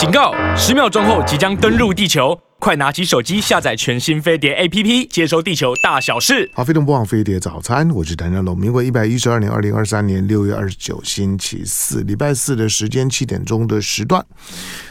[0.00, 0.32] 警告！
[0.56, 6.50] 十秒钟后即将登陆地球，快拿起手机下载全新飞碟 APP，接收地球大小事。
[6.54, 8.58] 好，飞碟播放飞碟早餐，我是谭家龙。
[8.58, 14.24] 民国一百一十二年二零二三年六月二十九星期四，礼拜四的时间七点钟的时段。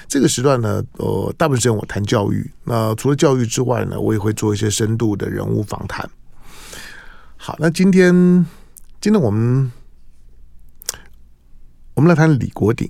[0.08, 2.48] 这个时段呢，呃，大部分时间我谈教育。
[2.66, 6.08] 那除了教育之外呢，我也会做一些深度的人物访谈。
[7.36, 8.14] 好，那今天，
[9.02, 9.72] 今天我们。
[11.96, 12.90] 我们来谈李国鼎，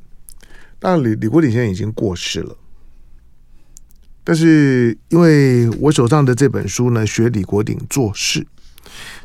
[0.80, 2.55] 当然李李国鼎现在已经过世了，
[4.24, 8.47] 但是因为我手上的这本书呢，学李国鼎做事，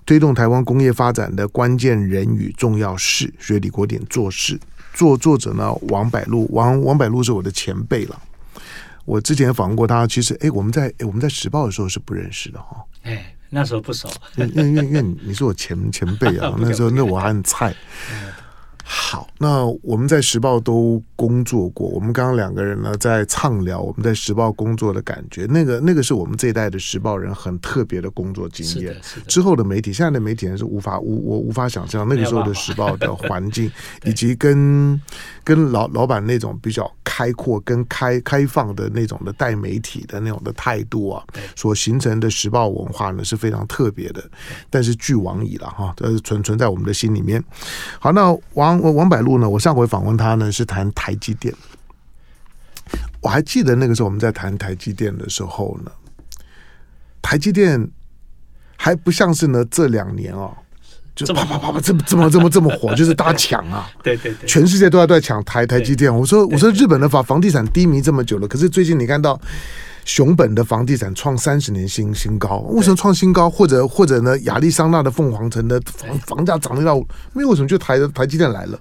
[0.04, 4.58] 推动台湾工业发展的关键人与重要事，学李国鼎做事，
[4.94, 8.20] 作作者呢王柏禄，王王柏禄是我的前辈了，
[9.05, 17.72] 我之前访问过他，其实哎我们在哎我们在时报的时候是不认识的哈，哎那时候不熟，因为因为因为你是我前前辈啊， 那时候那我还很菜。
[18.86, 21.88] 好，那我们在时报都工作过。
[21.88, 25.46] 我们刚刚两个人呢，在畅聊我们在时报工作的感觉。
[25.46, 28.94] 那个，那个是我们这一代的时报人很特别的工作经验。
[29.26, 33.72] 之后的媒体，现在的媒体人是无法无我无法想象那个时候的时报的环境，
[34.04, 35.00] 以及跟
[35.42, 41.24] 跟老老板那种比较开阔、跟开开放的那种的带媒体的那种的态度啊，
[41.56, 44.22] 所形成的时报文化呢是非常特别的。
[44.69, 47.42] 但是俱往矣了哈，呃，存存在我们的心里面。
[47.98, 48.73] 好，那王。
[48.80, 49.48] 王王柏禄呢？
[49.48, 51.55] 我上回访问他呢，是谈台积电。
[53.20, 55.91] 我还记得那个时候我们在谈台积电的时候呢，
[57.22, 57.89] 台积电
[58.77, 60.55] 还不像是呢这两年哦，
[61.14, 66.14] 就啪啪啪啪这么这么这么这么火，就是大家抢啊， 对对对，全世界都在都在抢台台积电。
[66.14, 69.41] 我说我说日本的房房地产低迷这么久了，可是最近你看到。
[70.05, 73.48] 熊本的房地产创三十年新新高，为什么创新高？
[73.48, 74.38] 或者或者呢？
[74.41, 76.97] 亚利桑那的凤凰城的房房价涨得到
[77.33, 77.48] 没有？
[77.48, 78.78] 为什么就台台积电来了？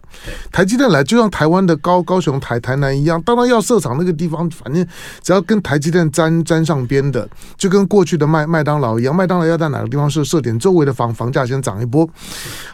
[0.51, 4.85] 台积电来就像台湾的高高雄台台南一样，当然要设厂那个地方，反正
[5.21, 12.07] 只要跟台积电沾沾上边的，就跟过去的麦麦当劳一样，麦当劳要在哪个地方设设点，周围的房房价先涨一波。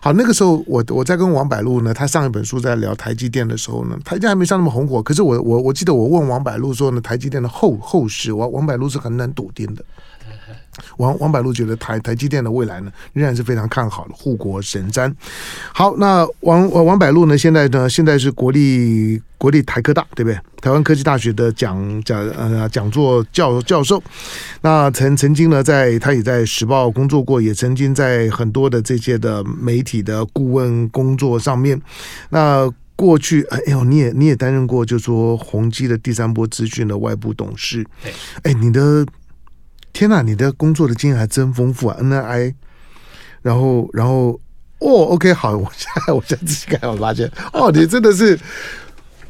[0.01, 8.33] 好，那个时候我我在跟王柏禄呢，他上一本书在聊台积电的时候呢，台积电还没上那么红火，可是我我我记得我问王柏禄说呢，台积电的后后市。
[8.39, 9.83] 王王柏禄是很难笃定的。
[10.97, 15.13] 王王柏禄觉得台台积电的未来呢，仍然是非常看好的护国神山。
[15.73, 20.39] 好，那王王王柏禄呢，现在呢，现在是国立国立台科大，对不对？
[20.61, 24.01] 台湾科技大学的讲讲呃讲座教教授。
[24.61, 31.81] 那曾曾经呢，在他也在时报工作过，也曾经在很多的这些的媒体的顾问工作上面。
[32.29, 37.85] 那过去，哎呦，你也你也担任过，就说宏基的第三波资讯的外部董事。
[38.43, 39.05] 哎，你的
[39.93, 42.53] 天哪，你的工作的经验还真丰富啊！NII，
[43.41, 44.37] 然后然后
[44.79, 48.37] 哦，OK，好，我现在我现在自己看，我发现哦，你真的是，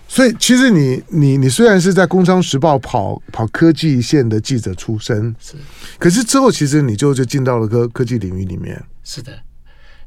[0.07, 5.53] 所以其实你你你虽然是在《工商时报》跑跑科技线的记者出身，是，
[5.99, 8.83] 可是之后其实你就就进到了科科技领域里面。
[9.03, 9.31] 是的，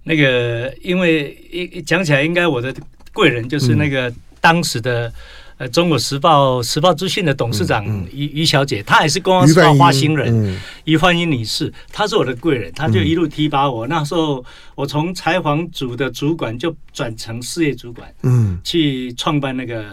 [0.02, 2.74] 那个因为一讲起来，应该我的。
[3.12, 5.12] 贵人就是那个当时的
[5.58, 13.86] 呃《中国时报》时报资讯的董事长于于小姐，她也是《工商时报》花心人，于欢英女士，她是我的贵人，她就一路提拔我。
[13.86, 19.84] 那时候我从采访组的主管就转成事业主管，嗯，去创办那个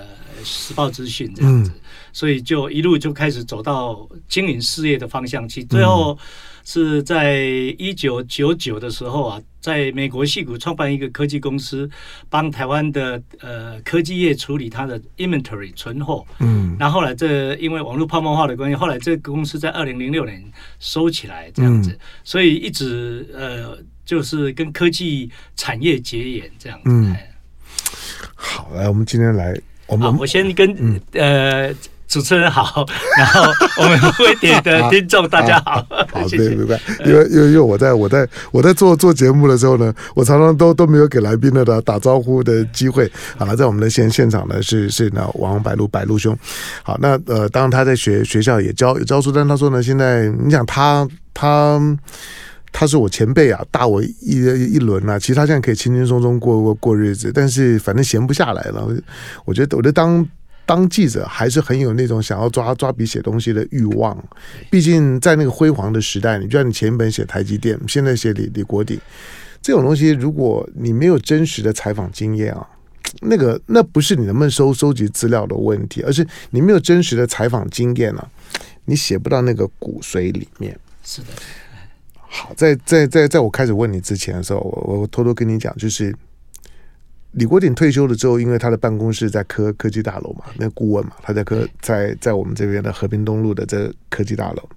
[0.44, 1.72] 时报资讯这样子，
[2.13, 6.18] 所以就一路就开始走到经营事业的方向去，最后。
[6.64, 7.42] 是在
[7.78, 11.90] 一九九九的时候啊，在美国戏谷创办一个科技公司，
[12.30, 16.25] 帮台湾的呃科技业处理它的 inventory 存货。
[16.40, 20.44] 嗯，然后，后来这因为网络泡沫化的关系，后来这个公司在二零零六年
[20.80, 26.90] 收起来这样子，嗯、所以一直呃就是跟科技产业结缘这样子。
[26.92, 27.16] 嗯，
[28.36, 31.75] 好，来，我们今天来，我们我先跟、嗯、呃。
[32.09, 32.84] 主持人好，
[33.16, 33.44] 然后
[33.78, 36.80] 我们会点的 听众大家好，好，对， 明白。
[37.06, 43.09] 因为因为因为我在我在我在做做节目的时候呢，我常常都都没有给来宾的打打招呼的机会。
[43.38, 46.36] 好了，在我们的现现场呢是是呢王白露白露兄。
[46.81, 51.80] 好，那呃，当然他在学学校也教也教书，但他说呢，现在你想他他
[52.72, 54.18] 他是我前辈啊，大我一
[54.74, 58.88] 一轮啊，其实他现在可以轻轻松松过过过日子，但是反正闲不下来了。
[59.45, 60.28] 我觉得我觉得当。
[60.69, 64.16] 当记者还是很有那种想要抓抓笔写东西的欲望，
[64.69, 69.01] 毕竟在那个辉煌的时代，你就像你前一本写台积电，现在写李李国鼎
[69.63, 72.69] 这种东西，如果你没有真实的采访经验啊，
[73.21, 78.30] 那个那不是你能不能收收集资料的问题，而是你没有真实的采访经验啊，
[78.86, 80.80] 你写不到那个骨髓里面。
[81.04, 81.30] 是的。
[82.13, 86.16] 好，在在在在我开始问你之前的时候，我我偷偷跟你讲，就是
[87.34, 94.70] 李国鼎退休了之后，因为他的办公室在科科技大楼嘛，那顾问嘛，他在科在在我们这边的和平东路的这个科技大楼。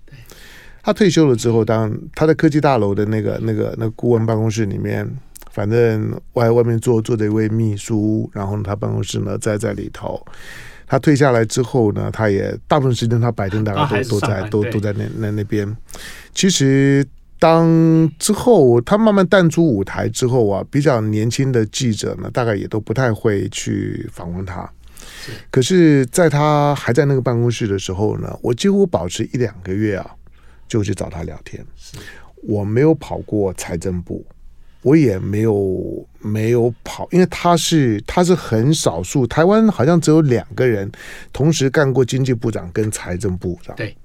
[0.82, 5.08] 他退休了之后，当他在科技大楼的那个那个那个顾问办公室里面，
[5.50, 10.22] 反正外外面坐坐着一位秘书，然后，他办公室呢在在里头。
[10.86, 15.74] 他退下来之后呢，他也大部分时间他白天大概都都在都都在那那那边。
[16.34, 17.06] 其实。
[17.42, 24.70] 当之后他慢慢淡出舞台之后啊，比较年轻的记者呢，大概也都不太会去访问他。
[25.50, 30.08] 可是，在他还在那个办公室的时候呢，我几乎保持一两个月啊，
[30.68, 31.66] 就去找他聊天。
[32.44, 34.24] 我没有跑过财政部。
[34.82, 40.90] 我也没有没有跑，因为他是他是很少数，台湾好像只有两个人
[41.32, 43.76] 同时干过经济部长跟财政部长。
[43.76, 43.96] 对，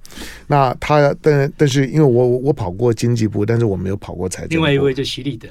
[0.46, 4.54] 那他但但是因为我我跑过经济部，但是我没有跑过财政部。
[4.54, 5.48] 另外一位就徐立德，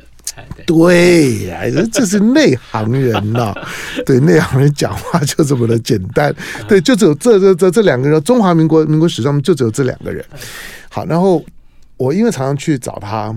[0.66, 3.70] 对呀，这是内行人呐、 啊，
[4.06, 6.34] 对内行人讲话就这么的简单。
[6.70, 10.24] 对，就只有这这这这两个人，中华民国民国史上就只有这两个人。
[10.88, 11.44] 好，然后
[11.98, 13.36] 我因为常常去找他。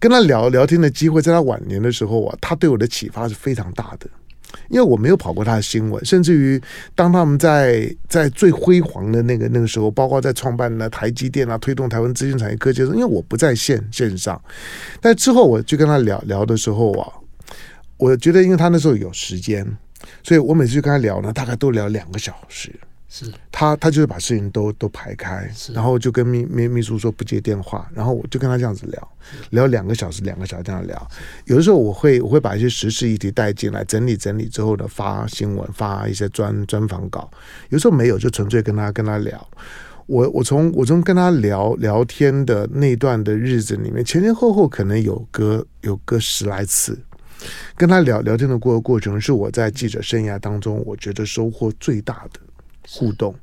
[0.00, 4.08] 跟他聊聊天的机会，在他晚年的时候啊，他对我的启发是非常大的。
[4.68, 6.60] 因为我没有跑过他的新闻，甚至于
[6.96, 14.40] 当他们在在最辉煌的那个那个时候，包括在创办了台积电啊，推动台湾资讯产业科技的时候，因为我不在线线上，
[15.00, 17.06] 但之后我就跟他聊聊的时候啊，
[17.96, 19.64] 我觉得因为他那时候有时间，
[20.24, 22.74] 所以我每次就跟他聊呢，大概都聊两个小时。
[23.12, 29.12] 是他，他就是把事情都都排开，然后就跟秘秘秘书说不接电话，然后我就跟他这样子聊，
[29.50, 31.10] 聊两个小时，两个小时这样聊。
[31.46, 37.28] 有的时候我会我会把一些时事议题带进来，整理整理之后呢，发新闻，发一些专专访稿。
[37.70, 39.44] 有时候没有，就纯粹跟他跟他聊。
[40.06, 46.96] 我我从我从跟他聊聊天的那段的日子里面，前前后后可能有个有个十来次，
[47.76, 52.40] 跟他聊聊天的过过程，是我在记者生涯当中我觉得收获最大的。
[52.88, 53.34] 互动，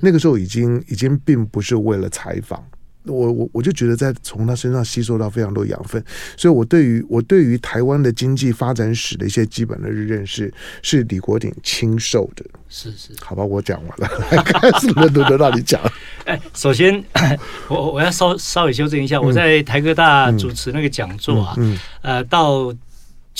[0.00, 2.62] 那个时候已经已经并不是为了采访，
[3.04, 6.02] 我我我就觉得在从他身上吸收到非常多养分，
[6.36, 10.52] 所以我对于我对于台湾的经济发展史的一些基本的认识
[10.82, 14.08] 是李国鼎亲授的，是是，好吧，我讲完了，
[14.44, 15.80] 开始轮轮轮到你讲。
[16.24, 17.02] 哎，首先
[17.68, 22.72] 我我要稍稍微修正一下，我在台科大主持那个讲座啊，嗯，呃，到。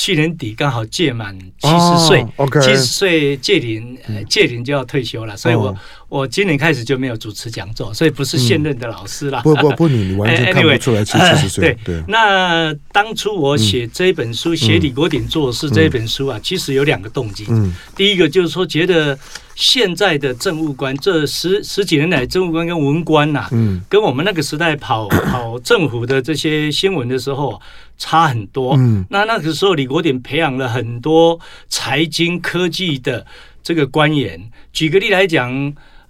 [0.03, 2.27] 去年底刚好届满七十岁，
[2.63, 5.77] 七十岁届龄，届龄就要退休了，所以我
[6.11, 9.41] 我今年开始就没有主持讲座，所以不是现任的老师了。
[9.43, 11.79] 不不不，你你完全 看不出来七十岁。
[11.85, 17.47] 对，那当初我写这本书，写李国鼎做事这本书啊，其实有两个动机。
[17.49, 19.17] 嗯，第一个就是说，觉得
[19.55, 27.61] 现在的政务官，这十十几年来政务官跟文官呐，嗯，跟我们那个时代跑跑政府的这些新闻的时候。
[28.03, 33.27] 差很多，嗯，那那个时候李国鼎培养了很多财经科技的
[33.63, 34.41] 这个官员。
[34.73, 35.53] 举个例来讲，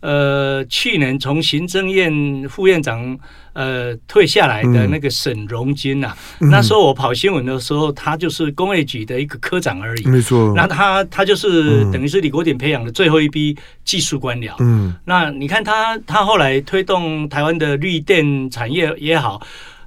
[0.00, 3.19] 呃，去年从行政院副院长
[3.52, 10.52] 呃退下来的那个沈荣金呐，那时候我跑新闻的时候，他就是工业局的一个科长而已，没错。
[10.56, 14.94] 那他他就是等于是李国鼎培养的最后一批技术官僚，嗯。
[15.05, 19.41] 那你看他他后来推动台湾的绿电产业也好。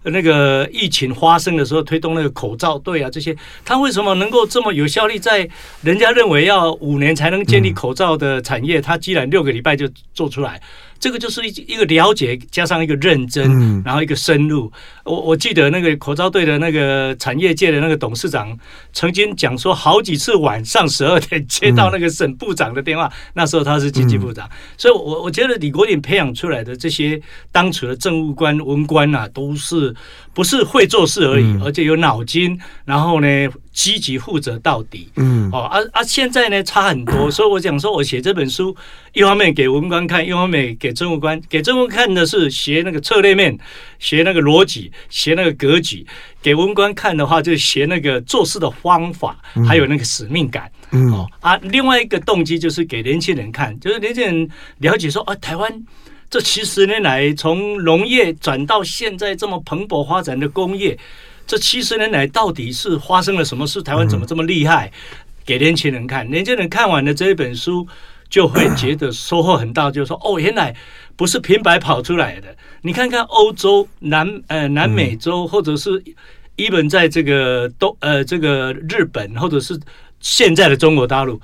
[0.06, 5.18] 那个疫情发生的时候，推动那个口罩队啊，这些他为什么能够这么有效率？
[5.18, 5.48] 在
[5.82, 10.62] 人家认为要五年才能建立口罩的产业，他居然六个礼拜就做出来。
[11.00, 14.72] 这个就是一一个了解加上一个认真，然后一个深入。
[15.04, 18.58] 我我记得那个口罩队的那个产业界的那个董事长
[18.94, 24.50] 曾经讲说，好几次晚上十二点接到那个省部长的电话，那时候他是经济部长。
[24.78, 29.94] 所以，我我觉得李国鼎培养出来的这些当初的政务官、文官啊，都是
[30.34, 33.28] 不是会做事而已，而且有脑筋，然后呢
[33.74, 35.10] 积极负责到底。
[35.18, 38.74] 嗯，哦，啊啊，现在呢差很多，所以我讲说我写这本书，
[39.12, 43.58] 一方面给文官看，一方面给政务官，给政务看的是学那个策略面，
[44.00, 46.06] 学那个逻辑，学那个格局；
[46.42, 50.72] 给文官看的话，就学那个做事的方法，还有那个使命感。
[50.92, 55.84] 嗯，哦啊，另外一个动机就是给年轻人看，就是年轻人了解说，啊，台湾
[56.30, 60.98] 这七十年来从农业转到现在这么蓬勃发展的工业，
[61.48, 63.82] 这七十年来到底是发生了什么事？
[63.82, 64.92] 台湾怎么这么厉害？
[65.46, 67.88] 给年轻人看，年轻人看完了这一本书。
[68.34, 70.76] 就会觉得收获很大，就是说哦，原来
[71.16, 72.48] 不是平白跑出来的。
[72.82, 76.04] 你看看欧洲、南呃南美洲，或者是
[76.56, 79.80] 日本在这个东呃这个日本，或者是
[80.20, 81.40] 现在的中国大陆，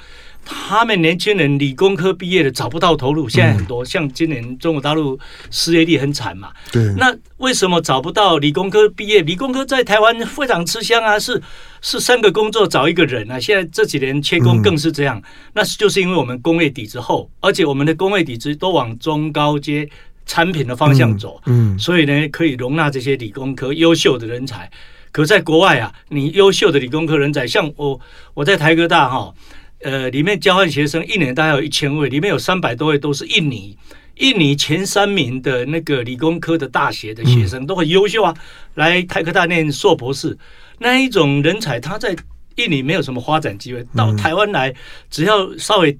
[0.51, 5.17] 他们年轻人理工科毕业的找不到投入，现在很多、嗯、像今年中国大陆
[5.51, 6.49] 失业率很惨嘛。
[6.71, 6.91] 对。
[6.97, 9.21] 那为什么找不到理工科毕业？
[9.21, 11.39] 理工科在台湾非常吃香啊，是
[11.81, 13.39] 是三个工作找一个人啊。
[13.39, 19.87] 现在这几年缺工更是这样，嗯、那就是因为我们工业底子厚，而且我们的工业底子都往中高阶
[20.25, 24.67] 产品的方向走，嗯，嗯所以呢可以容纳这些理工科优秀的人才。
[25.11, 27.99] 可在国外啊，你优秀的理工科人才，像我
[28.33, 29.31] 我在台科大哈。
[29.81, 33.77] 呃，里面交换学生一年大概有一千位，里面有三百多位都是印尼，
[34.15, 38.35] 印尼前三名的那个理工科的大学的学生都很优秀啊，
[38.73, 40.37] 来台科大念硕博士，
[40.79, 42.13] 那一种人才他在
[42.55, 44.75] 印尼没有什么发展机会，到台湾来
[45.09, 45.97] 只要稍微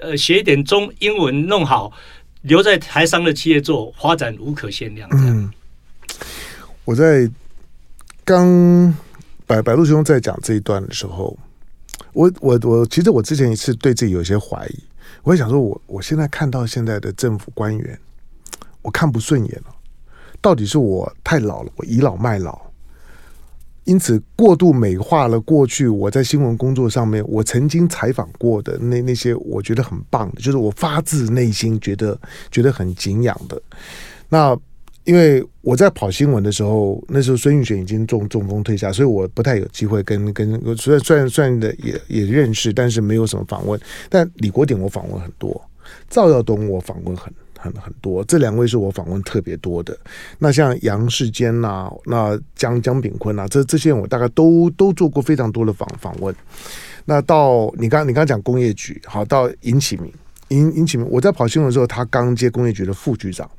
[0.00, 1.92] 呃学一点中英文弄好，
[2.42, 5.08] 留在台商的企业做，发展无可限量。
[5.12, 5.48] 嗯，
[6.84, 7.30] 我在
[8.24, 8.92] 刚
[9.46, 11.38] 白白鹿兄在讲这一段的时候。
[12.12, 14.78] 我我我，其实我之前也是对自己有些怀疑，
[15.22, 17.98] 我也想说我，我我现在看到现在的政府官员，
[18.82, 19.74] 我看不顺眼了，
[20.40, 22.60] 到底是我太老了，我倚老卖老，
[23.84, 32.18] 因此过度美化了过去我在新闻工作上面我曾经采访过的那那些我觉得很棒的，就是我发自内心觉得
[32.50, 33.62] 觉得很敬仰的
[34.28, 34.58] 那。
[35.04, 43.80] 因为我在跑新闻的时候，那时候孙运璇已经中中风退下，所以我不太有机会跟跟虽然虽然虽然的也也认识，但是没有什么访问。
[44.08, 45.60] 但李国鼎我访问很多，
[46.08, 49.98] 赵耀东我访问很很很多，这两位是我访问特别多的。
[50.38, 56.34] 那像杨世坚呐、那江江炳坤呐，这这些人我大概都都做过非常多的访访问。
[57.06, 60.12] 那到你刚你刚讲工业局，好，到尹启明，
[60.48, 63.50] 尹尹启明，我在跑新闻的时候，他刚接工业局的副局长。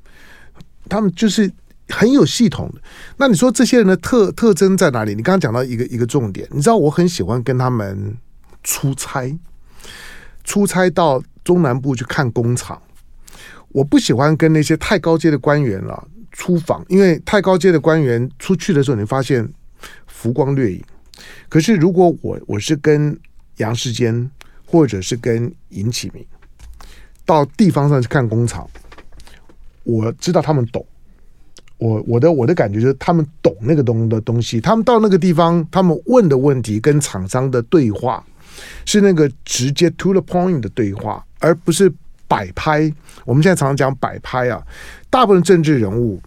[0.92, 1.50] 他们就是
[1.88, 2.82] 很有系统的。
[3.16, 5.16] 那你说这些人的特特征在哪里？
[5.16, 8.18] 你刚刚讲到一个一个重点，你知道我很喜欢跟他们
[8.62, 9.40] 出差，
[10.44, 12.82] 出差到中南部去看工厂。
[13.70, 19.50] 我不喜欢跟那些太高阶的官员了出访，因为太高阶的官员出去的时候，你发现
[20.08, 20.84] 浮光掠影。
[21.48, 23.18] 可是如果我我是跟
[23.58, 24.30] 杨世坚
[24.66, 26.26] 或者是跟尹启明
[27.26, 28.70] 到地方上去看工厂。
[29.84, 30.86] 我知道他们懂，
[31.78, 34.62] 我我的我的感觉就是他们懂那个东的东西。
[34.62, 38.24] 他们到那个地方，他们问的问题跟厂商的对话
[38.86, 41.92] 是那个直接 to the point 的对话，而不是
[42.28, 42.92] 摆拍。
[43.26, 44.62] 我们现在常常讲摆拍啊，
[45.10, 46.22] 大部分政治人物。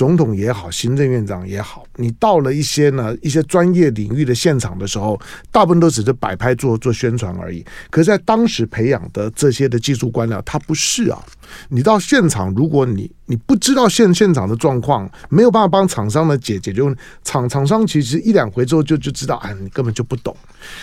[0.00, 5.20] 总统也好，行政院长也好，你到了一些呢一些专业领域的现场的时候，
[5.52, 7.62] 大部分都只是摆拍做做宣传而已。
[7.90, 11.22] 可是，在当时培养的这些的技术官僚，他不是啊。
[11.68, 20.34] 你到现场，如果你你不知道现现场的状况，没有办法帮厂商的解解决问题，厂厂商其实一两回之后就就知道，哎，你根本就不懂。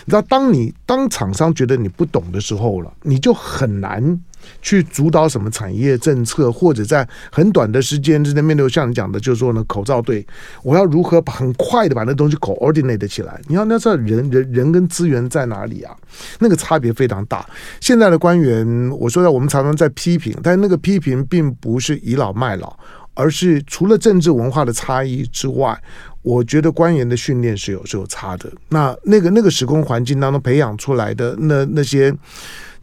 [0.06, 4.22] 你知道，当你当厂商觉得你不懂的时候了，你就很难。
[4.62, 10.26] 去主导什么产业政策，或者在很短的时间之内面对像你讲的，就是说呢，口罩队，
[10.64, 13.40] 我要如何把很快的把那东西 coordinate 起来？
[13.48, 15.96] 你要你要知道人人人跟资源在哪里啊？
[16.40, 17.46] 那个差别非常大。
[17.80, 22.78] 现在的官员，我说的我们常常在批评，但那个批评并不是倚老卖老，
[23.14, 25.80] 而是除了政治文化的差异之外，
[26.22, 28.52] 我觉得官员的训练是有是有差的。
[28.70, 32.14] 那那个那个时空环境当中培养出来的那那些。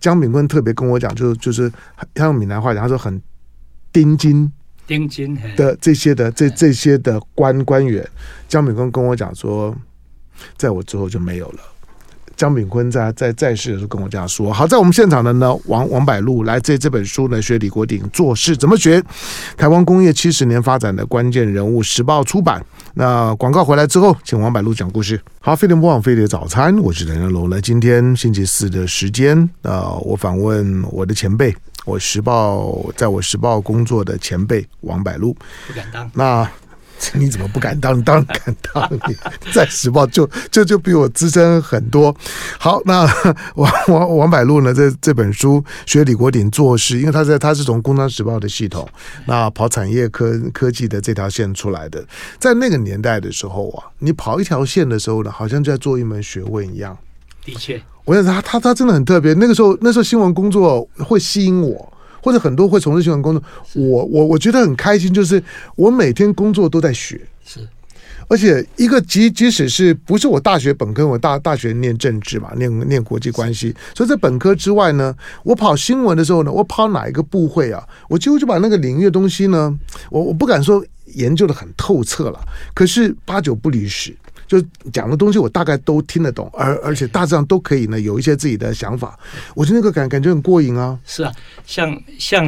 [0.05, 1.73] 江炳坤特别跟我讲，就是就是
[2.13, 3.19] 他用闽南话讲，他说很
[3.91, 4.53] 丁金
[4.87, 8.07] 丁金的这些的这这些的官官员，
[8.47, 9.75] 江炳坤跟我讲说，
[10.59, 11.61] 在我之后就没有了。
[12.37, 14.53] 江炳坤在在在世的时候跟我这样说。
[14.53, 19.03] 好，在我们现场的呢，王王柏路来这这本书呢，学李国鼎做事怎么学？
[19.57, 22.65] 台湾工业七十年发展的关键人物，时报出版。
[22.95, 25.21] 那广告回来之后，请王柏路讲故事。
[25.41, 27.51] 好，飞碟播放飞碟早餐，我是梁家龙。
[27.51, 35.37] 来，今天星期四的时间，呃，我访问我的前辈，我时报在我时报工作的前辈王柏路。
[35.67, 36.11] 不敢当。
[36.15, 36.49] 那。
[37.15, 37.97] 你怎么不敢当？
[37.97, 38.89] 你当然敢当！
[38.93, 42.15] 你在时报就就就比我资深很多。
[42.59, 43.07] 好，那
[43.57, 44.73] 王王王柏路呢？
[44.73, 48.89] 这这本书学李国鼎做事，因为他在他是从工商时报的系统，
[49.27, 52.05] 那跑产业科科技的这条线出来的。
[52.39, 56.97] 在那个年代的时候啊，你跑一条线的时候呢，好像就在做一门学问一样。
[57.45, 59.35] 的确，我想他他他真的很特别。
[59.35, 61.93] 那个时候，那时候新闻工作会吸引我。
[62.25, 63.43] 或者很多会从事新闻工作，
[63.75, 65.43] 我我我觉得很开心，就是
[65.77, 67.61] 我每天工作都在学，是，
[68.29, 79.79] 而且一个即即使是不是我大学本科，我大大学念政治嘛，念念国际关系，所以在本科之外呢，我跑新闻的时候呢，我跑哪一个部会啊，我几乎就把那个领域的东西呢，
[80.11, 80.83] 我我不敢说
[81.17, 82.41] 研究的很透彻了，
[82.73, 84.17] 可是八九不离十。
[84.47, 89.19] 就讲的东西我大概都听得懂，而而且大致上都可以呢有一些自己的想法。
[89.55, 90.99] 我觉得那个感感觉很过瘾啊。
[91.05, 91.33] 是啊，
[91.67, 92.45] 像像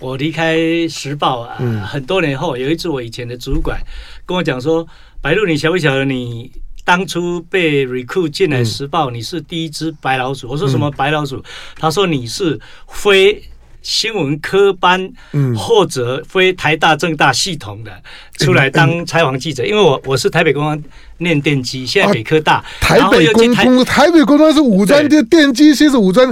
[0.00, 0.56] 我离开
[0.88, 3.80] 时报啊，嗯、很多年后，有一次我以前的主管
[4.26, 4.86] 跟我讲说
[5.20, 6.50] ：“白鹭，你晓不晓得你
[6.84, 11.44] 当初被 recruit 进来时报，嗯、你是第一只白老鼠？”我说：“什么白老鼠？”嗯、
[11.76, 13.42] 他说：“你是非。”
[13.82, 17.90] 新闻科班，嗯，或者非台大政大系统的
[18.38, 20.82] 出来当采访记者，因为我我是台北工专
[21.18, 26.30] 念电机，现在北科大，台北工工台北工专是五专的电机系是五专，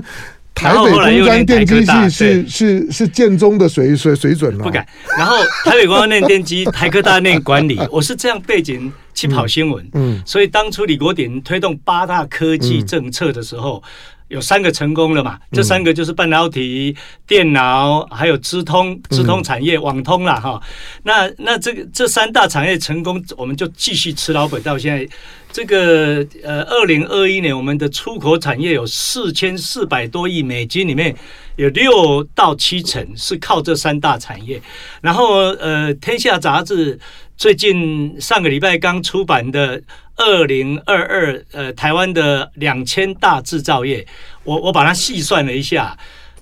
[0.54, 4.86] 台北工专电机系是是是建中的水水水准不敢。
[5.16, 13.82] 然后台北工专念电机， 台科大念管理，我是这样背景去跑新闻，嗯，所以当初李国鼎推动八大科技政策的时候。
[14.28, 15.38] 有三个成功了嘛？
[15.52, 20.60] 这三个就是半导体、嗯、电脑，还有资通、资通产业、嗯、网通了哈。
[21.04, 25.08] 那那这个这三大产业成功，我们就继续吃老本到现在。
[25.52, 31.16] 这个呃，二零二一年我们的出口产业有四千四百多亿美金，里面
[31.54, 34.60] 有六到七成是靠这三大产业。
[35.00, 36.98] 然后呃，《天下》杂志
[37.38, 39.80] 最近上个礼拜刚出版的。
[40.16, 44.06] 二零二二，呃，台湾的两千大制造业，
[44.44, 45.96] 我我把它细算了一下，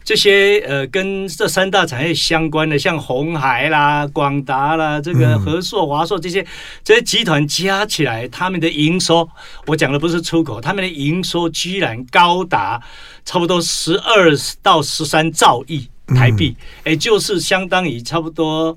[0.05, 6.47] 这些呃跟这三大产业相关的，像红海啦、广达啦、这个和硕、华硕这些
[6.85, 9.29] 这些集团加起来，他们的营收，
[9.67, 12.81] 我讲的不是出口，他们的营收居然高达
[13.25, 14.31] 差不多十二
[14.63, 18.77] 到十三兆亿台币，也就是相当于差不多。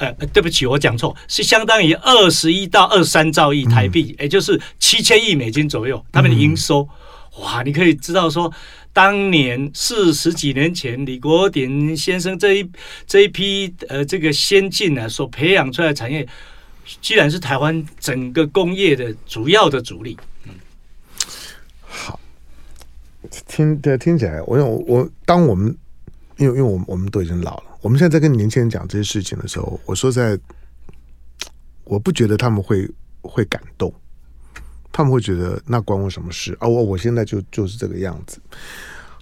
[0.00, 6.02] 呃，对不起，我讲错，是相当于二十一到二十三兆亿台币，嗯、也就是七千亿美金左右。
[6.10, 6.88] 他们的营收，
[7.36, 8.50] 嗯、哇，你可以知道说，
[8.94, 12.70] 当年四十几年前，李国鼎先生这一
[13.06, 16.26] 这一批呃这个先进呢、啊、所培养出来的产业，
[17.02, 20.16] 居然是台湾整个工业的主要的主力。
[20.46, 20.54] 嗯，
[21.86, 22.18] 好，
[23.46, 25.76] 听对听起来，我我我，当我们
[26.38, 27.64] 因为因为我们我们都已经老了。
[27.82, 30.38] 我们现在在跟年轻人讲这些事情的时候，我说在，
[31.84, 32.86] 我不觉得他们会
[33.22, 33.90] 会感动，
[34.92, 36.68] 他们会觉得那关我什么事啊？
[36.68, 38.38] 我我现在就就是这个样子，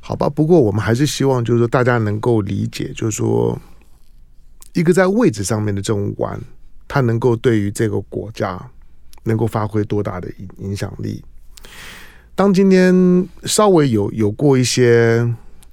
[0.00, 0.28] 好吧？
[0.28, 3.56] 不过我们还是希望，就是说大家能够理解，就是说
[4.72, 6.40] 一个在位置上面的政务官，
[6.88, 8.60] 他能够对于这个国家
[9.22, 11.24] 能够发挥多大的影影响力。
[12.34, 15.32] 当今天稍微有有过一些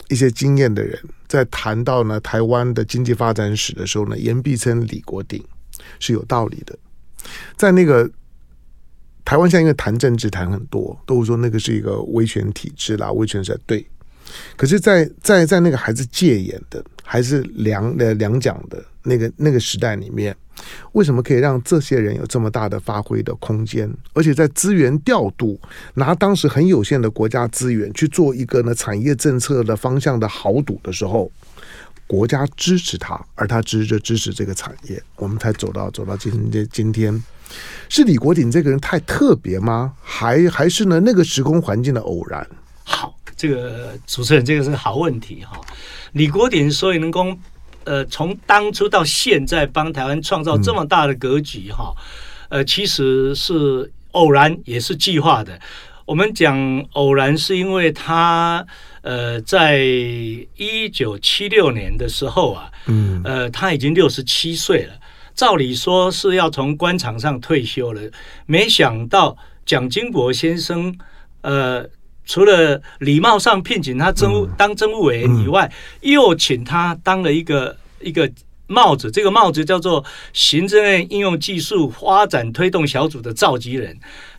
[0.09, 0.99] 一些经验的人。
[1.27, 5.43] 在谈到呢台湾的经济发展史的时候呢，言必称李国鼎
[5.99, 6.77] 是有道理的。
[7.55, 8.09] 在那个
[9.23, 13.85] 台湾现在因为谈政治谈很多，都会说那个是一个威权体制啦，威权是对。
[14.55, 20.35] 可是在，在在在那个还是戒严的，还是两呃两蒋的那个那个时代里面。
[20.93, 23.93] 为什么可以让这些人有这么大的发挥的空间？
[24.13, 25.59] 而且在资源调度，
[25.95, 31.29] 拿当时很有限的国家资源去做一个呢产业政策的方向的豪赌的时候，
[32.07, 36.67] 国家支持他，而他支持支持这个产业，我们才走到走到今天。
[36.71, 37.23] 今天
[37.89, 39.93] 是李国鼎这个人太特别吗？
[40.01, 42.47] 还还是呢那个时空环境的偶然？
[43.53, 45.59] 好，这个主持人这个是个好问题哈。
[46.13, 47.37] 李国鼎所以能够。
[47.87, 51.93] 呃，从当初到现在，帮台湾创造这么大的格局哈，
[52.49, 55.59] 呃，其实是偶然，也是计划的。
[56.03, 58.65] 我们讲偶然，是因为他
[59.01, 64.93] 呃，在一九七六年的时候啊，嗯，呃，他已经六十七岁了，
[65.35, 68.01] 照理说是要从官场上退休了，
[68.47, 70.97] 没想到蒋经国先生，
[71.41, 71.87] 呃。
[72.25, 78.29] 除了礼貌上聘请他政务当政务委员以外，又请他当了一个一个
[78.67, 83.97] 帽子，这个帽子叫做行政院应用技术发展推动小组的召集人。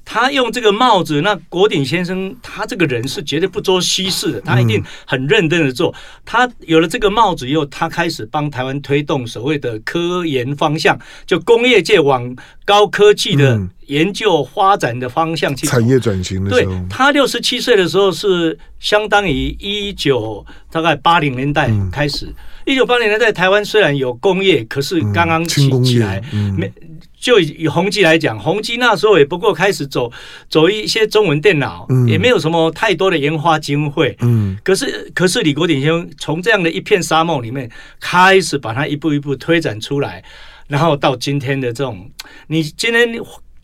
[0.09, 5.93] 他用这个帽子，那国鼎先生他这个人是绝对不做虚事的，他一定很认真的做。
[6.25, 15.67] 他有了这个帽子以后，他开始帮台湾推动所谓的科研方向，就工业界往高科技的研究发展的方向去。
[15.67, 22.33] 产业转型的时候，对，他六十七岁的时候是相当于一九大概八零年代开始。
[22.65, 26.23] 一九八零年代台湾虽然有工业，可是刚刚起起来
[26.57, 26.73] 没。
[27.19, 30.13] 就以宏基来讲，宏基那时候也不过开始走
[30.49, 34.15] 走一些中文电脑，嗯、也没有什么太多的研发经费。
[34.21, 40.23] 嗯，可是可是李国鼎先生从这样的一片沙漠里面开始把它一步一步推展出来，
[40.69, 42.11] 然后到今天的这种，
[42.49, 43.09] 你今天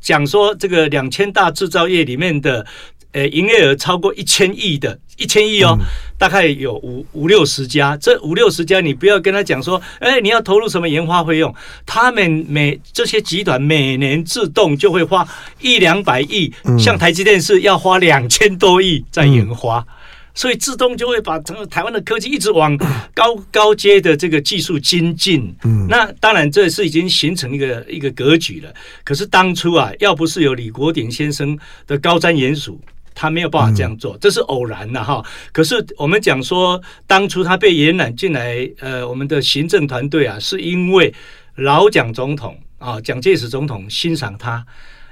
[0.01, 2.67] 讲说这个两千大制造业里面的
[3.13, 5.85] 呃营业额超过一千亿的，一千亿哦，嗯、
[6.19, 7.97] 大概有五五六十家。
[7.97, 11.55] 这五六十家，你不要跟他讲说，哎，你要投入什么研发费用？
[11.87, 15.27] 他们每这些集团每年自动就会花
[15.61, 19.79] 一两百亿，嗯、像台积电是要花两千多亿在研发。
[19.79, 19.87] 嗯
[20.35, 22.75] 所以自动就会把整个台湾的科技一直往
[23.13, 25.55] 高高阶的这个技术精进。
[25.63, 28.73] 嗯，那当然这是已经形成一个一个格局了。
[29.05, 32.79] 可是当初啊，要不是有李国鼎先生的高瞻远瞩，
[33.15, 35.25] 他没有办法这样做，这是偶然的哈。
[35.53, 41.13] 可是我们讲说，当初他被延揽进来，呃，我们的行政团队啊，是因为
[41.57, 44.65] 老蒋总统啊，蒋介石总统欣赏他。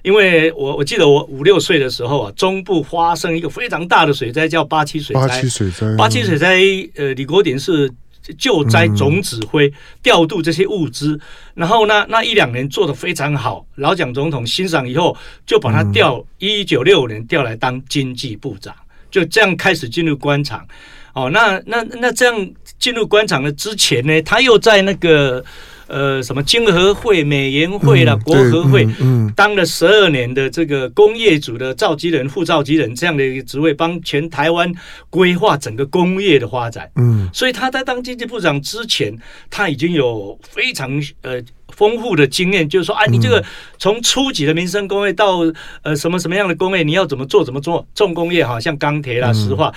[0.02, 5.20] 因为我我记得我五六岁的时候啊，中部发生一个非常大的水灾，叫八七水灾。
[5.20, 6.58] 八七水灾，八七水灾，
[6.94, 7.90] 呃，李国鼎是
[8.38, 11.20] 救灾总指挥，调度这些物资。
[11.54, 18.74] 然后呢，那一两年做得非常好，老蒋总统欣赏以后，就把他调一九六五年调来当经济部长，
[19.10, 20.66] 就这样开始进入官场。
[21.12, 25.44] 哦，那那那这样进入官场的之前呢，他又在那个。
[25.90, 34.72] 呃，什么经合会、美研会啦，国合会，嗯嗯、当了十二年的这个工业组的召集人、副召集人这样的一个职位，帮全台湾
[35.10, 36.88] 规划整个工业的发展。
[36.94, 39.12] 嗯，所以他在当经济部长之前，
[39.50, 40.88] 他已经有非常
[41.22, 43.44] 呃丰富的经验，就是说啊，你这个
[43.76, 45.40] 从初级的民生工业到
[45.82, 49.74] 呃什么什么样的工业，你要怎么做怎么做，重工业哈，像钢铁啦、石化，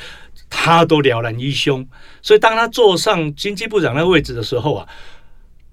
[0.48, 1.84] 他都了然于胸。
[2.22, 4.88] 所以当他坐上经济部长的位置的时候啊。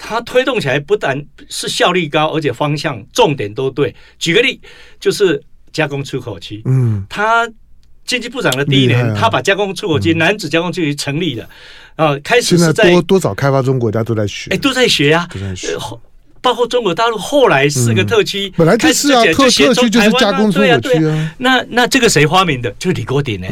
[0.02, 3.94] 他推动起来不但是效率高，而且方向重点都对。
[4.18, 4.58] 举个例，
[4.98, 5.40] 就是
[5.72, 6.62] 加工出口区。
[6.64, 7.46] 嗯，他
[8.06, 11.46] 经济部长的第一年，啊、他把加工出口区、楠梓、嗯、加工区成立了。
[11.96, 15.76] 啊，开始是在多多少开发中国家都在学，哎，都在学呀、啊，都在学。
[16.42, 21.34] 包括中国大陆后来四个特区，本来就是啊，特特区就是加工出口区啊。
[21.38, 22.70] 那那这个谁发明的？
[22.78, 23.46] 就是李国鼎呢。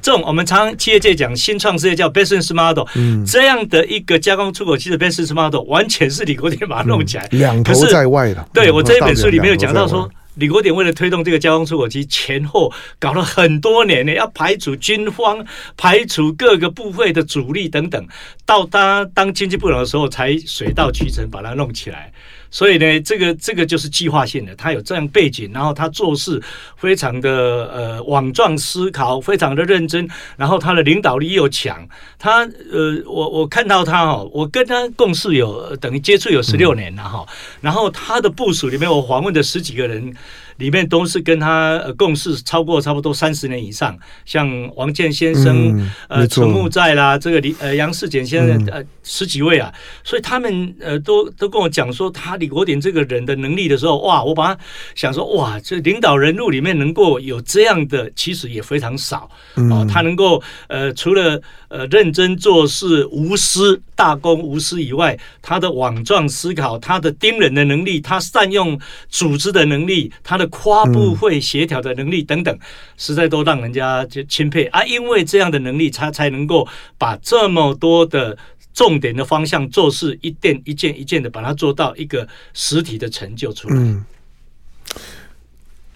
[0.00, 2.84] 这种我们常企业界讲新创事业叫 business model，
[3.26, 8.48] 这样的一个加工出口区的 business model，完全是李国鼎把它弄起来，两头在外的。
[8.52, 10.10] 对，我这一本书里面有讲到说。
[10.34, 15.44] 李国鼎为了推动这个交通出口区，前后搞了很多年呢，要排除军方、
[15.76, 18.06] 排除各个部会的阻力等等，
[18.46, 22.12] 到他当经济部长的时候，才水到渠成把它弄起来。
[22.50, 26.42] 所以呢，这个这个就是计划性的，他有这样背景，然后他做事
[26.76, 27.30] 非常的
[27.72, 31.88] 呃网状思考，非常的认真，然后他的领导力又强。
[32.18, 32.40] 他
[32.72, 37.24] 呃，我我看到他哦，我跟他共事有等于接触有十六年了哈。
[37.60, 40.14] 然后他的部署里面，我访问的十几个人。
[40.60, 44.46] 里面都是跟他共事超过差不多三十年以上，像
[44.76, 49.72] 王健先生、嗯、呃，陈木在啦，这个李呃杨世俭先生呃十几位啊，
[50.04, 54.60] 所以他们呃都都跟我讲说他李国鼎这个人的能力的时候，哇，我把他
[54.94, 59.30] 想说哇，这领导人物里面能够有这样的，其实也非常少。
[59.70, 70.49] 哦，他能够呃除了呃认真做事、无私大公无私以外，他的网状思考、他的盯人的能力、他善用组织的能力、他的。
[70.50, 72.58] 跨部会协调的能力等等，
[72.98, 74.84] 实在都让人家就钦佩啊！
[74.84, 78.36] 因为这样的能力，他才能够把这么多的
[78.74, 83.76] 重点的方向做事，一件一件一件的把它做到一个实体的成就出来。
[83.76, 84.04] 嗯，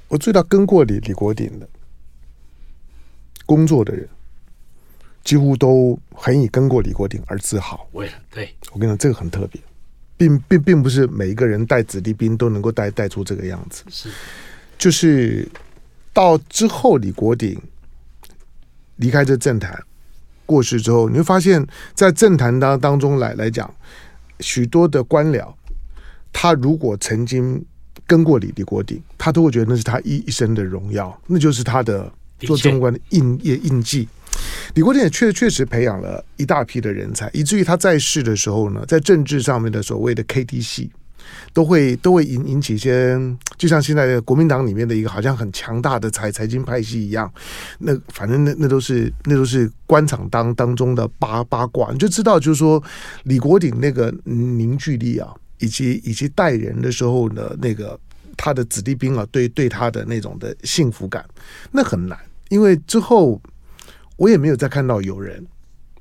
[0.09, 1.69] 我最大跟过李李国鼎的
[3.47, 4.09] 工作的人，
[5.23, 7.87] 几乎都很以跟过李国鼎而自豪。
[7.93, 9.61] 为了对，我跟你讲，这个很特别。
[10.17, 14.09] 并并并不是每一个人带子弟兵都能够带带出这个样子，是，
[14.79, 15.49] 就是
[16.13, 17.61] 到之后李国鼎
[18.97, 19.77] 离开这政坛
[20.47, 23.73] 过世之后，你会发现在政坛当当中来来讲，
[24.41, 25.53] 许多的官僚，
[26.33, 27.65] 他如果曾经
[28.07, 34.09] 跟过李李国鼎，他都会觉得那是他一一生的荣耀，那就是他的做政务官的印印印记。
[34.75, 40.91] 李国鼎也确确实培养了一大批的人才，以至于他在世的时候呢，在政治上面的所谓的 KT 系，
[41.53, 43.19] 都会都会引引起一些，
[43.57, 47.31] 就像现在的国民党里面的一个好像很强大的财财经派系一样，
[47.79, 52.83] 那反正那那都是那都是官场当当中的八八卦，你就知道就是说
[53.25, 57.99] 李国鼎那个凝聚力啊，以及以及带人的时候呢，那个
[58.37, 61.25] 他的子弟兵啊，对对他的那种的幸福感，
[61.71, 63.41] 那很难，因为之后。
[64.17, 65.45] 我也没有再看到有人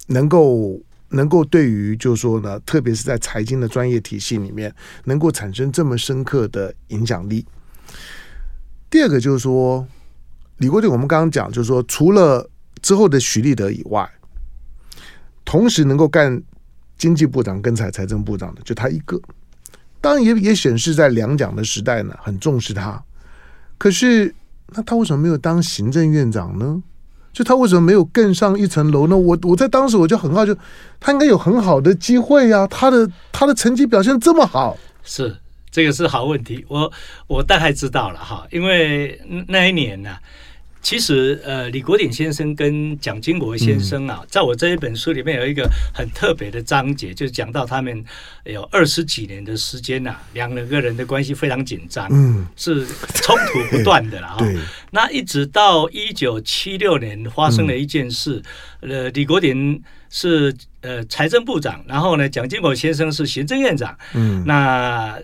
[0.07, 4.73] 能够能够对于就是说呢，特别是在财经的专业体系里面，
[5.05, 7.45] 能够产生这么深刻的影响力。
[8.89, 9.87] 第二个就是说，
[10.57, 12.49] 李国鼎，我们刚刚讲就是说，除了
[12.81, 14.09] 之后的许立德以外，
[15.45, 16.41] 同时能够干
[16.97, 19.19] 经济部长跟财财政部长的就他一个。
[20.01, 23.03] 当然也也显示在两蒋的时代呢，很重视他。
[23.77, 24.33] 可是
[24.67, 26.83] 那他为什么没有当行政院长呢？
[27.33, 29.17] 就他为什么没有更上一层楼呢？
[29.17, 30.55] 我我在当时我就很好，就
[30.99, 35.35] 他应该有很好的机会呀、他的他的成绩表现这么好，是
[35.71, 36.63] 这个是好问题。
[36.69, 36.89] 我
[37.25, 40.15] 我大概知道了哈，因为那一年呢、
[40.83, 48.03] 其实，呃，李国鼎先生跟蒋经国先生啊，在我这一本书里面有一个很特别的章节，就是讲到他们
[48.43, 54.45] 有二十几年的时间呐，两个人的关系非常紧张，嗯，是冲突不断的了 哈。
[54.91, 58.43] 那一直到一九七六年发生了一件事，
[58.81, 59.81] 呃，李国鼎
[60.15, 65.19] 是呃财政部长，然后呢，蒋经国先生是行政院长，嗯，那。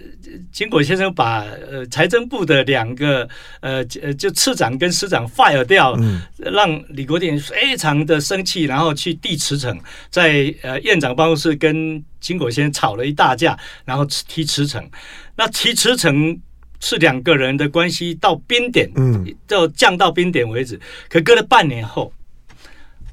[0.52, 3.28] 经国先生把呃财政部的两个
[3.62, 9.75] 呃呃就次长跟司长 fire 掉，嗯、让李国鼎非常的生气，然后去递辞呈，
[10.12, 14.88] 在呃院长办公室跟经国先生吵了一大架，然后提辞呈。
[15.36, 16.39] 那提辞呈
[16.80, 20.80] 是两个人的关系到冰点，嗯，就降到冰点为止。
[21.10, 22.13] 可隔了半年后，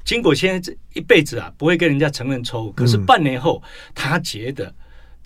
[0.07, 3.61] 经国先生这一辈子啊不会跟人家承认错误，可是半年后
[3.93, 4.73] 他觉得。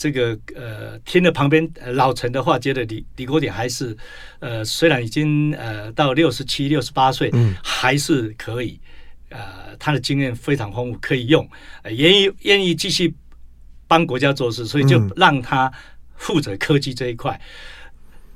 [0.02, 3.96] 这个呃，听了旁边老陈的话，觉得李李国鼎还是
[4.39, 8.80] 呃，虽然已经呃到六十七、六十八岁，嗯，还是可以，
[9.30, 11.48] 呃，他的经验非常丰富，可以用，
[11.84, 13.13] 呃、愿意愿意继续
[13.88, 15.72] 帮国家做事，所以就让他
[16.15, 17.39] 负责科技这一块。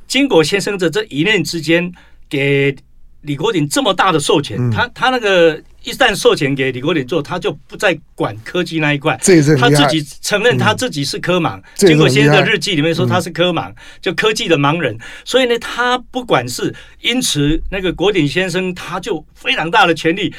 [0.06, 1.92] 经国先生的这一念之间，
[2.30, 2.76] 给
[3.22, 5.60] 李国鼎这么大的授权，他他那个。
[5.86, 9.16] 一旦授权给李国鼎做，他就不再管科技那一块。
[9.56, 11.62] 他自己承认他自己是科盲。
[11.76, 13.72] 经国先生的日记里面说他是科盲，
[14.02, 14.98] 就科技的盲人。
[15.24, 20.34] 所以呢，他不管是因此，那个国鼎先生他就非常大的权力。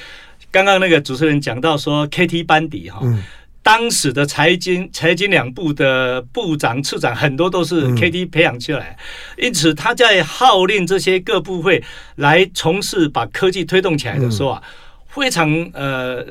[0.51, 3.01] 刚刚那个主持人讲到说，KT 班底哈，
[3.63, 8.97] 当时的财经财经两部的部长次长很多都是 KT 培养出来，
[9.39, 11.85] 因此他在号令这些各部会
[12.17, 14.63] 来从事把科技推动起来的时候啊。
[15.17, 16.25] 非常呃，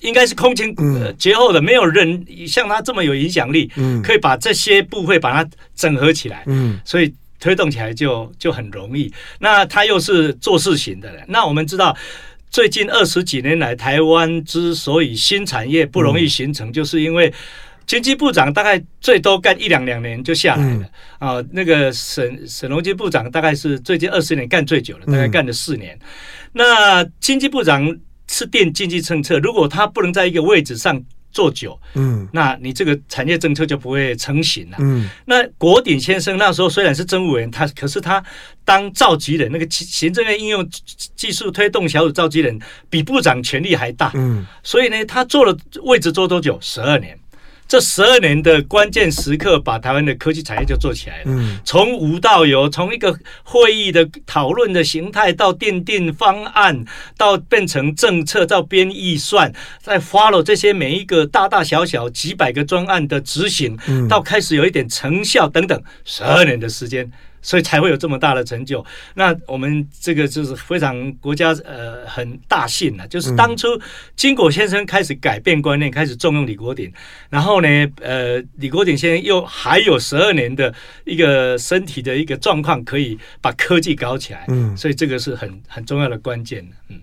[0.00, 0.74] 应该是空前
[1.18, 3.70] 绝后的，没有人像他这么有影响力，
[4.02, 6.44] 可以把这些部会把它整合起来，
[6.84, 9.12] 所以推动起来就就很容易。
[9.38, 11.96] 那他又是做事情的人，那我们知道，
[12.50, 17.32] 最近二十几年来，台湾之所以新产业不容易形成，就是因为
[17.88, 21.42] 经济部长大概最多干一两两年就下来了啊。
[21.52, 25.98] 那个沈沈荣基部长大概是最近二十年干最久了，大概干了四年。
[26.52, 27.98] 那经济部长
[28.30, 35.08] 是定经济政策，如果他不能在一个位置上做久，嗯，那你这个产业政策就不会成型了，嗯。
[35.24, 38.22] 那国鼎先生那时候虽然是政务委员，他可是他
[38.66, 40.68] 当召集人，那个行政院应用
[41.16, 42.58] 技术推动小组召集人，
[42.90, 44.44] 比部长权力还大，嗯。
[44.62, 46.58] 所以呢，他坐了位置坐多久？
[46.60, 47.18] 十二年。
[47.68, 51.60] 这十二年的关键时刻，把台湾的科技产业就做起来了。
[51.62, 56.82] 从无到有，从一个会议的讨论的形态，到奠定方案，
[57.18, 59.52] 到变成政策，到编预算，
[59.82, 63.76] 再 follow 这些每一个大大小小几百个专案的执行，
[64.08, 67.10] 到开始有一点成效等等，十二年的时间。
[67.42, 68.84] 所以才会有这么大的成就。
[69.14, 73.68] 那我们这个就是非常国家呃很大幸了，就是当初
[74.16, 76.92] 金果先生开始改变观念，开始重用李国鼎，
[77.30, 77.68] 然后呢，
[78.00, 80.74] 呃，李国鼎先生又还有十二年的
[81.04, 84.44] 一个身体的一个状况，可以把科技搞起来。
[84.48, 86.66] 嗯，所以这个是很很重要的关键。
[86.88, 87.00] 嗯，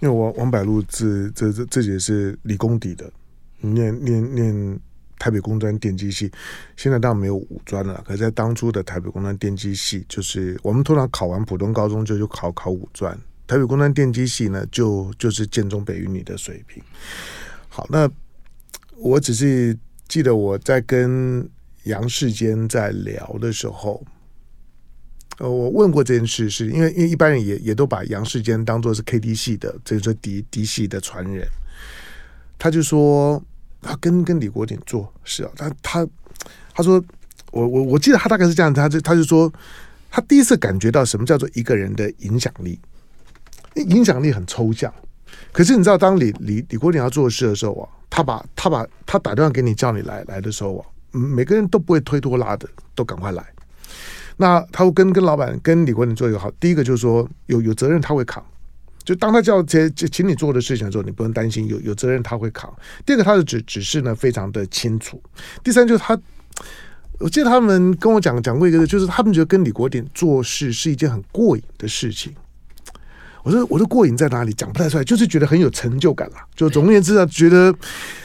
[0.00, 3.10] 因为王王柏路这这这这也是理工底的，
[3.60, 4.80] 念念念。
[5.22, 6.28] 台北工专电机系，
[6.76, 8.02] 现在当然没有五专了。
[8.04, 13.16] 可是在当初的台北工专电机系，就是我们通常考完普通高中就就考考五专。
[13.46, 16.82] 台北工专电机系呢，就就是建中北一女的水平。
[17.68, 18.10] 好，那
[18.96, 21.48] 我只是记得我在跟
[21.84, 24.04] 杨世坚在聊的时候，
[25.38, 31.46] 呃，我问过这件事，是因为因为一般人也也都把杨世坚当做是 K D 系的，这个说嫡嫡系的传人，
[32.58, 33.40] 他就说。
[33.82, 36.08] 他跟跟李国鼎做是啊，他他
[36.72, 37.02] 他说
[37.50, 39.52] 我我我记得他大概是这样，他就他就说
[40.10, 42.78] 他第一次感觉到什么叫做一个人的影响力，
[43.74, 44.92] 影响力很抽象，
[45.52, 53.44] 可是你知道当李李李国鼎要做事的时候啊，他把他把他打电话给你叫你来来的时候啊，每个人都不会推拖拉的，都赶快来。
[54.36, 58.42] 那他会跟跟老板跟李国鼎做一个好，第一个就是说有有责任他会扛。
[59.04, 62.72] 就当他叫这这请你做的事情的时候，你不用担心有有责任他会扛。
[63.04, 65.22] 第二个，他的指指示呢非常的清楚。
[65.64, 66.18] 第三，就是他，
[67.18, 72.32] 我记得他们跟我讲讲过一个，就是他们觉得跟李国鼎做事是一件很过瘾的事情。
[73.42, 74.52] 我说我说过瘾在哪里？
[74.52, 76.46] 讲不太出来，就是觉得很有成就感啦。
[76.54, 77.74] 就总而言之啊，觉得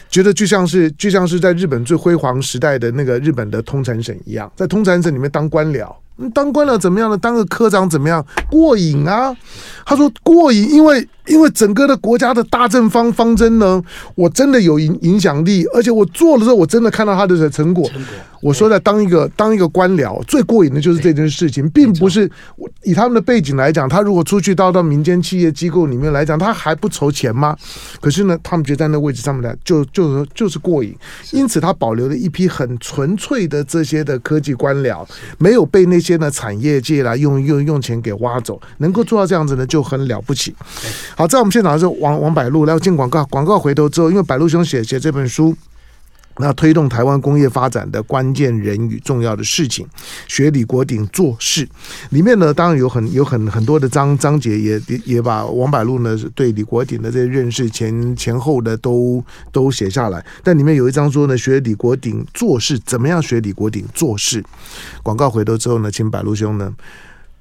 [0.09, 5.91] 觉得就像是就像是在日本最辉煌时代的那个日本的通产省一样，在通产省里面当官僚。
[6.33, 7.17] 当官了怎么样呢？
[7.17, 8.25] 当个科长怎么样？
[8.49, 9.35] 过瘾啊！
[9.85, 13.81] 他说过瘾，因为因为整个的国家的大政方方针呢，
[14.15, 17.87] 我真的有影影响力，而且我做了之后，我真的看到他的成果。
[17.89, 27.57] 成果我说在当一个当一个官僚最过瘾的就是这件事情，并不是我以他们的背景来讲，他如果出去到到民间企业机构里面来讲，他还不愁钱吗？
[27.99, 30.95] 可是呢，他们觉得在那位置上面来就就就是过瘾，
[31.31, 35.03] 因此他保留了一批很纯粹的这些的科技官僚，
[35.39, 40.55] 没有被那些呢产业界来用用用钱给挖走，能够做到这样子呢就很了不起。
[41.17, 45.53] 好，在我们现场的是王王柏路，来进广告，广告回头之后，因为柏路兄写写这本书。
[46.39, 49.85] 那推动台湾工业发展的关键人与重要的事情，
[50.27, 51.67] 学李国鼎做事，
[52.11, 60.23] 里面呢当然有很有很很多的章章节也，也也把王柏禄呢对李国鼎的这些认识前前后的都都写下来。
[60.43, 64.43] 但里面有一章说呢，学李国鼎做事，怎么样学李国鼎做事？
[65.03, 66.73] 广告回头之后呢，请柏禄兄呢。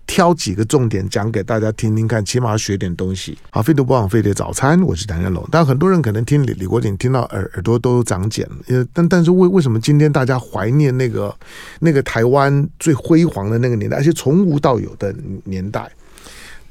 [0.07, 3.37] 挑几个重点讲给大家听听看，起码要学点东西。
[3.51, 5.47] 好，飞碟不枉飞的早餐，我是谭家龙。
[5.51, 11.35] 但很多人可能听李李国鼎听到耳耳朵都长茧了，因为但但是为为什么今天大家怀念那个
[11.81, 15.15] 那个台湾最辉煌的那个年代，而且从无到有的
[15.45, 15.91] 年代，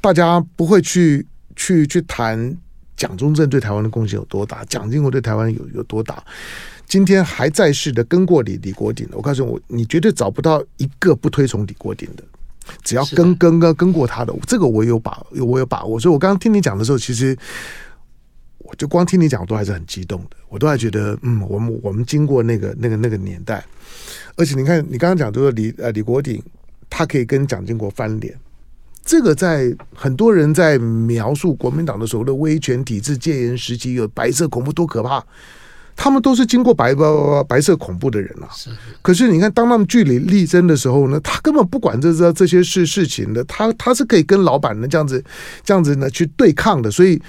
[0.00, 2.56] 大家不会去去去谈
[2.96, 6.22] 蒋中正对台湾的贡献有多大，蒋经国对台湾有有多大？
[6.88, 12.24] 今天还在世的跟过李李国鼎的，我告诉你，你绝对找不到一个不推崇李国鼎的。
[12.82, 17.36] 只要跟跟跟跟过他的，这个我有把我有把握，所以我刚刚听你讲的时候，其实
[18.58, 23.64] 我就光听你讲，我都还是很激动的，我都还觉得，嗯，我们我们经过那个那个那个年代，
[24.36, 26.42] 而且你看，你刚刚讲就说李呃李国鼎，
[26.90, 28.36] 他可以跟蒋经国翻脸，
[29.04, 35.24] 这个在很多人在描述国民党的时候的威权体制、戒严时期有白色恐怖多可怕。
[35.96, 37.04] 他们都是经过白白
[37.48, 38.46] 白色恐怖的人啊，
[39.00, 45.24] 可是你看，当他们据理力争的时候呢，他根本不管这这这些事事情的，他他是可以跟老板呢这样子
[45.64, 47.20] 这样子呢去对抗的，所以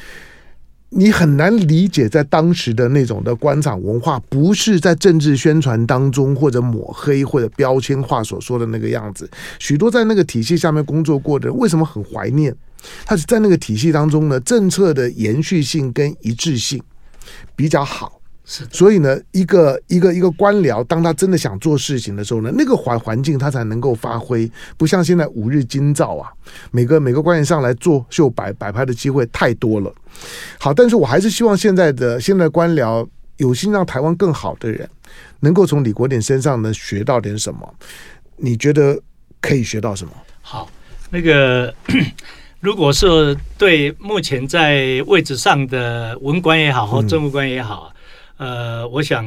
[0.90, 9.30] 你很难理解在当时的那种的官场文化，不是在政治宣传当中或者抹黑或者标签化所说的那个样子。
[9.60, 12.56] 许多在那个体系下面工作过的人，为什么很怀念？
[13.06, 16.82] 他是在那个体系当中呢，政策的延续性跟一致性
[17.56, 18.17] 比较好。
[18.50, 26.32] 所以呢，一个一个一个官僚，当他真的想做事情的时候呢，那个环环境他才能够发挥，不像现在五日金照啊，
[26.72, 29.94] 每个每个官员上来作秀摆摆拍的机会太多了。
[30.58, 33.06] 好，但是我还是希望现在的现在官僚
[33.36, 34.90] 有心让台湾更好的人，
[35.42, 37.76] 能够从李国鼎身上呢学到点什么？
[38.38, 38.98] 你觉得
[39.42, 40.14] 可以学到什么？
[40.42, 40.70] 好，
[41.10, 41.74] 那个
[42.62, 47.94] 如果是对目前在位置上的文官也好，或政务官也好。
[48.38, 49.26] 嗯呃，我想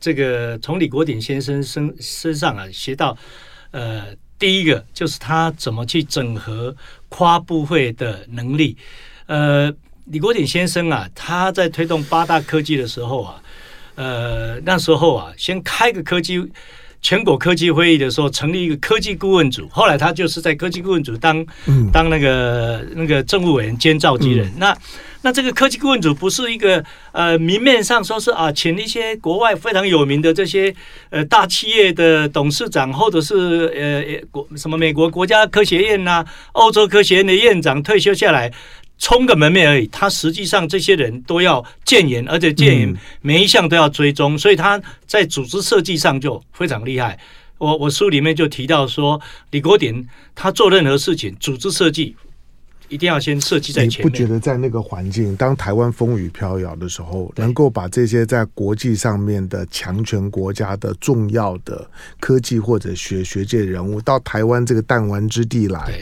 [0.00, 3.16] 这个从李国鼎先生身身上啊学到，
[3.70, 4.06] 呃，
[4.38, 6.74] 第一个就是他怎么去整合
[7.08, 8.76] 跨部会的能力。
[9.26, 9.72] 呃，
[10.06, 13.42] 李国鼎先生啊，他在推动八大科技的时候啊，
[13.96, 16.40] 呃，那时候啊，先开个科技
[17.00, 19.68] 全国科技会议的时候，成立一个科技顾问组。
[19.68, 24.48] 后来他就是在科技顾问组当、嗯、当那个那个政务委员兼召集人。
[24.48, 24.78] 嗯、那
[25.28, 30.74] 那这个科技顾问组不是一个呃，明面上说是啊，请一些国外非常有名的这些
[31.10, 38.50] 呃大企业的董事长，或者是呃国什么美国国家科学院呐、啊、欧洲科学院的院长退休下来
[38.98, 39.86] 充个门面而已。
[39.88, 47.18] 他实际上这些人都要建言，而且建言每一项都要追踪，嗯、所以他在组织设计上就非常厉害。
[47.58, 52.16] 我我书里面就提到说，李国鼎他做任何事情，组织设计。
[52.88, 54.06] 一定要先设计在前面。
[54.06, 66.00] 你不觉得在那个环境，当台湾风雨飘摇的时候，能够把这些在国际上面的强权国家的重要的科技或者学学界人物到台湾这个弹丸之地来，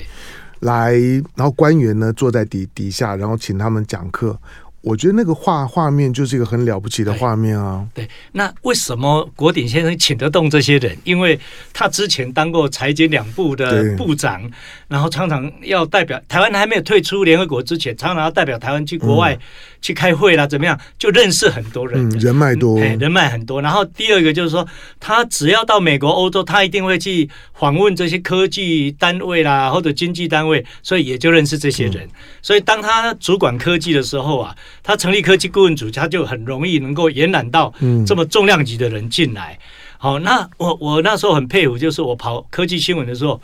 [0.60, 0.92] 来，
[1.34, 4.38] 然后官员呢坐在底底下，然后请他们讲课。
[4.82, 8.04] 我觉得那个画画面就是一个很了不起的画面啊对！
[8.04, 10.96] 对，那为什么国鼎先生请得动这些人？
[11.02, 11.36] 因为
[11.72, 14.48] 他之前当过财经两部的部长，
[14.86, 19.36] 然后常常要代表台湾还没有退出联合国之前，常常要代表台湾去国外
[19.82, 20.78] 去开会啦，怎么样？
[20.96, 23.60] 就认识很多人，嗯、人脉多，人脉很多。
[23.60, 24.64] 然后第二个就是说，
[25.00, 32.04] 他只要到美国、欧洲，他一定会去访问这些科技单位啦，或者经济单位，所以也就认识这些人。
[32.04, 32.10] 嗯、
[32.40, 34.54] 所以当他主管科技的时候啊。
[34.82, 37.72] 他成立科技顾问组，他就很容易能够延揽到
[38.06, 39.58] 这么重量级的人进来。
[39.98, 43.40] 好，那我我那时候很佩服，就是我跑科技新闻的时候，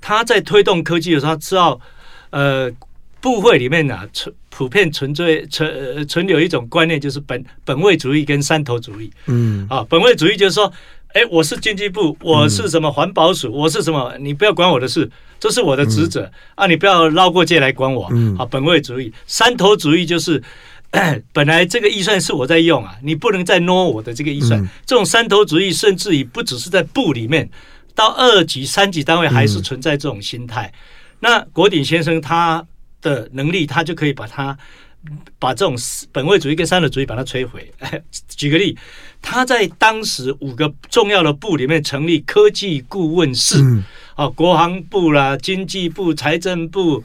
[0.00, 1.80] 他在推动科技的时候，他知道
[2.30, 2.70] 呃
[3.20, 9.10] 部会里面啊存普遍存在存存有一种观念，就是本本位主义跟山头主义。
[9.26, 10.72] 嗯，啊，本位主义就是说。
[11.14, 18.06] 哎，我是经济部，我是什么环保署，我是什么，你不要管我的事，这是我的职责啊，你不要绕过界来管我。
[18.36, 20.42] 啊，本位主义、山头主义就是。
[21.32, 24.64] 本来这个预算是我在用啊，你不能再挪我的这个预算。
[24.86, 27.50] 这种山头主义，甚至于不只是在部里面，
[27.94, 30.72] 到二级、三级单位还是存在这种心态。
[31.18, 32.64] 那国鼎先生他
[33.02, 34.56] 的能力，他就可以把他
[35.38, 35.76] 把这种
[36.12, 37.68] 本位主义跟山头主义把它摧毁。
[38.28, 38.78] 举个例，
[39.20, 43.56] 他在当时五个重要的部里面成立科技顾问室，
[44.14, 47.02] 啊，国防部啦、经济部、财政部。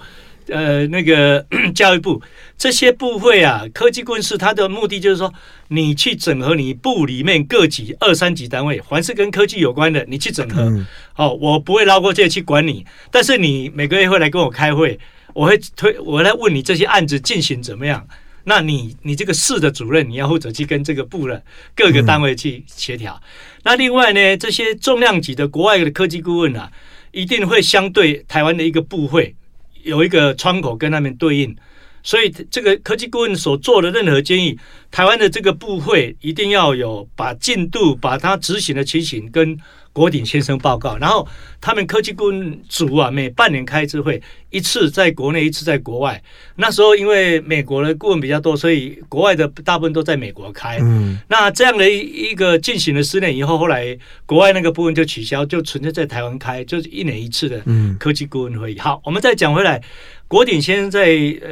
[0.51, 1.45] 呃，那个
[1.75, 2.21] 教育部
[2.57, 5.33] 这些部会啊，科技顾问室，它的目的就是说，
[5.69, 10.63] 你去整合你部里面各级二三级单位，凡是跟科技有关的，你去整合。
[10.63, 10.85] 嗯、
[11.15, 14.99] 哦，我不会捞过这去管你，但是你每个月会来跟我开会，
[15.33, 18.07] 我会推，我来问你这些案子进行怎么样。
[18.45, 21.43] 那你你这个市的主任，你要负责去跟这个部的
[21.75, 23.13] 各个单位去协调。
[23.13, 23.27] 嗯、
[23.63, 26.71] 那另外呢，这些重量级的国外的科技顾问啊，
[27.11, 29.35] 一定会相对台湾的一个部会。
[29.83, 31.55] 有一个窗口跟他们对应，
[32.03, 34.57] 所以这个科技顾问所做的任何建议，
[34.91, 39.57] 台湾的这个部会一定要有把进度、把它执行的情形跟。
[39.99, 41.27] 国鼎先生报告，然后
[41.59, 46.23] 他们科技顾问组啊，每半年开一次会，一次在国内，一次在国外。
[46.55, 50.77] 那时候因为美国的顾问比较多，所以国外的大部分都在美国开。
[50.81, 53.85] 嗯，那这样的一一个进行了十年以后，后来
[54.25, 57.61] 国外那个部分就取消，就纯粹在台湾开，就是一年一次的
[57.99, 58.79] 科技顾问会议。
[58.79, 59.83] 好，我们再讲回来，
[60.29, 61.03] 国鼎先生在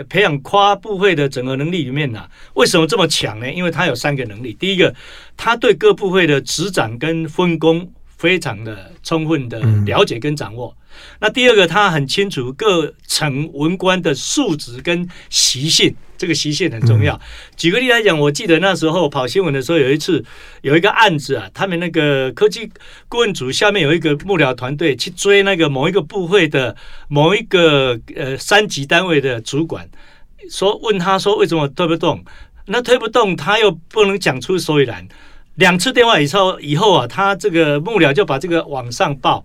[0.08, 3.52] 培养跨部会的整合能力里面呢、啊，为什么这么强呢？
[3.52, 4.96] 因为他有三个能力，第一个，
[5.36, 7.92] 他对各部会的执掌跟分工。
[8.18, 10.76] 非常的充分的了解跟掌握。
[11.20, 17.20] 那第二个，他很清楚各层文官的素质跟习性，这个习性很重要。
[17.56, 20.26] 举个例来讲，我记得那时候跑新闻的时候，有一次
[20.62, 22.68] 有一个案子啊，他们那个科技
[23.08, 26.76] 顾问组下面有一个幕僚团队去追那个某一个部会的
[27.08, 29.88] 某一个呃三级单位的主管，
[30.50, 32.26] 说问他说为什么推不动？
[32.66, 35.08] 那推不动，他又不能讲出所以然。
[35.58, 39.44] 两次电话以后，以后啊，他这个幕僚就把这个往上报，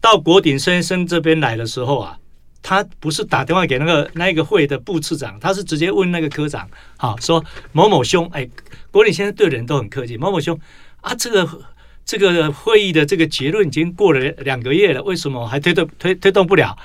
[0.00, 2.16] 到国鼎先生这边来的时候啊，
[2.62, 8.48] 他不是打电话给那个那个会的部次长，他是直接问那个科长，好说某某兄，哎，
[8.92, 10.56] 国鼎先生对人都很客气，某某兄
[11.00, 11.48] 啊，这个
[12.04, 16.76] 这个会议的这个结论已经过了两个月了，为什么还推动推推动不了？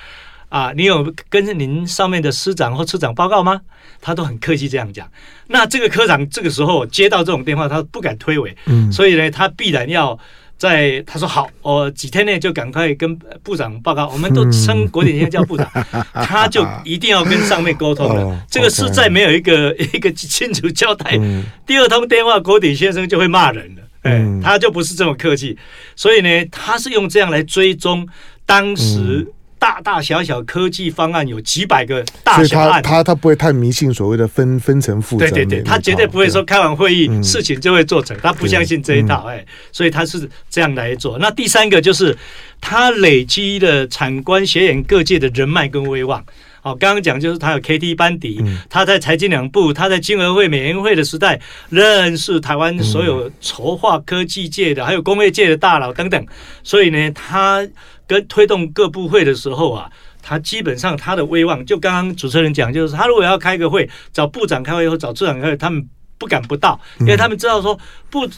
[0.55, 3.59] 啊，你有跟您上面的师长或处长报告吗？
[3.99, 5.05] 他都很客气这样讲。
[5.47, 10.17] 那这个科长这个时候接到这种电话，他不敢推诿，嗯，所以呢，他必然要
[10.57, 14.07] 在他说好，我几天内就赶快跟部长报告。
[14.07, 15.69] 我们都称国鼎先生叫部长，
[16.23, 18.41] 他就一定要跟上面沟通了。
[18.49, 21.19] 这个是再没有一个一个清楚交代，
[21.67, 23.81] 第二通电话，国鼎先生就会骂人了。
[24.03, 25.57] 哎，他就不是这么客气，
[25.97, 28.07] 所以呢，他是用这样来追踪
[28.45, 29.29] 当时。
[29.65, 41.17] 大大小小科技方案有几百个大小案，他他他不会太迷信所谓的分分层负责，对对对，他绝对不会说开完会议事情就会做成，他不相信这一套，哎，所以他是这样来做。
[41.17, 42.15] 那第三个就是
[42.61, 46.23] 他累积的产官学研各界的人脉跟威望。
[46.61, 51.39] 好，刚刚讲就是他有 KT 班底，他在财经两部，他在金额会、美研会的时代
[51.69, 56.23] 认识台湾所有筹划科技界的，还有工业界的大佬等等，
[56.63, 57.67] 所以呢，他。
[58.07, 59.89] 跟推动各部会的时候啊，
[60.21, 65.87] 他基本上他的威望，就刚刚主持人讲，就是他如果要开个会，找部长开会或找处长开会，他们
[66.17, 67.77] 不敢不到，因为他们知道说
[68.09, 68.29] 部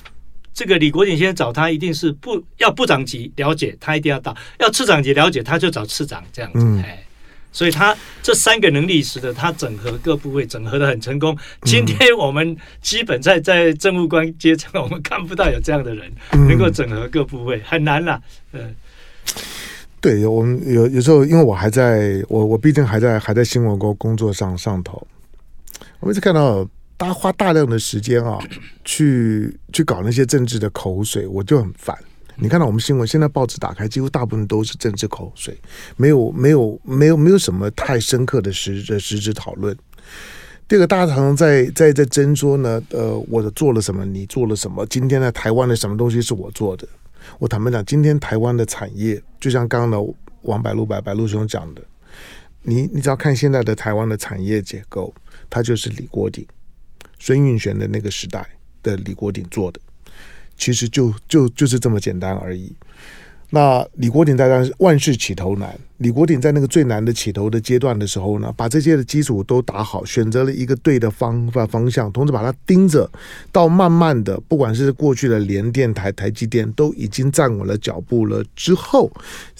[0.53, 6.81] 这个李国鼎先生找他，一定是部要部长级了解，他一定要到；要次长级了解，他就找次长这样子。
[6.81, 7.05] 哎，
[7.51, 11.37] 所以他这三个能力使得他整合各部会整合的很成功。
[11.63, 18.21] 今天我们基本在在政务官阶层，我们看不到有这样的人能够整合各部会，很难了。
[18.53, 18.75] 嗯。
[19.99, 25.05] 对，我们有有时候，因为我还在我我毕竟还在还在新闻工工作上上头，
[25.99, 26.63] 我们一直看到
[26.95, 28.37] 大家花大量的时间啊，
[28.85, 31.97] 去去搞那些政治的口水，我就很烦。
[32.35, 35.59] 你看到我们新闻，现在报纸打开，几乎大部分都是政治口水，
[35.95, 39.75] 没有没有没有没有什么太深刻的实的实质讨论。
[40.67, 44.85] 第二个，大家常常在在在争说呢，呃，我做了什么，你做了什么？
[44.85, 46.87] 今天的台湾的什么东西是我做的？
[47.39, 50.13] 我坦白讲，今天台湾的产业，就像刚刚的
[50.43, 51.81] 王白露白白露兄讲的，
[52.63, 55.13] 你你只要看现在的台湾的产业结构，
[55.49, 56.45] 它就是李国鼎、
[57.19, 58.47] 孙运璇的那个时代
[58.81, 59.79] 的李国鼎做的，
[60.57, 62.75] 其实就就就是这么简单而已。
[63.49, 73.09] 那李国鼎在当万事起头难，李国鼎在那个最难的起头的阶段的时候呢，把这些的基础都打好，选择了一个对的方法方向，同时把它盯着，
[73.51, 79.11] 到慢慢的，不管是过去的联电、台台积电都已经站稳了脚步了之后，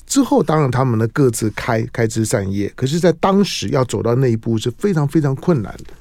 [0.06, 5.94] 之后当然他们呢各自开开枝散叶，可是，在当时要走到那一步是非常非常困难的。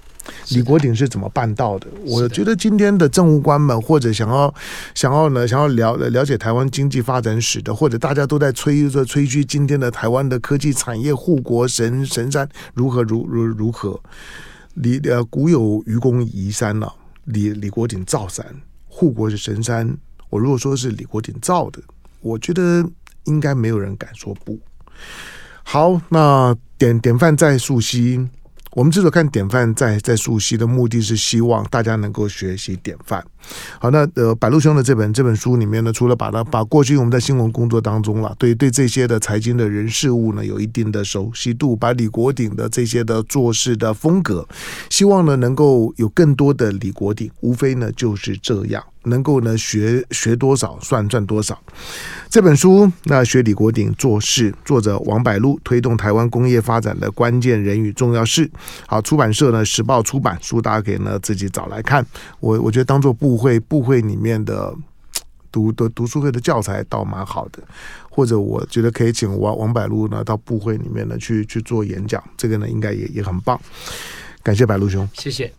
[0.51, 1.87] 李国鼎是怎么办到的？
[2.05, 4.53] 我觉得今天的政务官们，或者想要
[4.95, 14.01] 想要呢，想要了了解台湾经济发展史的，或者大家都在吹着吹嘘今天的台湾的科技产业护国神神山如何如如如何。
[14.75, 16.93] 李呃，古有愚公移山了，
[17.25, 18.45] 李李国鼎造山
[18.87, 19.97] 护国是神山。
[20.29, 21.81] 我如果说是李国鼎造的，
[22.21, 22.85] 我觉得
[23.25, 24.59] 应该没有人敢说不。
[25.63, 28.29] 好，那典典范在溯溪。
[28.77, 33.25] 我们之所看典范在在溯溪的目的是希望大家能够学习典范。
[33.79, 44.47] 好，那呃，白鹿兄的这本这本书里面呢，除了把它把过去我们在新闻工作当中了，对对这些的财经的人事物呢有一定的熟悉度，把李国鼎的这些的做事的风格，
[44.91, 48.85] 希望呢能够有更多的李国鼎，无非呢就是这样。
[49.07, 51.59] 能够呢学学多少算赚多少。
[52.29, 58.51] 这本书那学李国鼎做事，作者王百禄推动台湾工业发展的关键人与重要事。
[58.87, 62.05] 好，出版社呢时报出版书，大家可以呢自己找来看。
[62.41, 64.75] 我我觉得当做部会部会里面的
[65.51, 67.63] 读的读书会的教材倒蛮好的，
[68.11, 73.59] 或者我觉得可以请王王百禄呢到部会里面呢去去做演讲，这个呢应该也也很棒。
[74.43, 75.51] 感谢百陆兄，谢谢。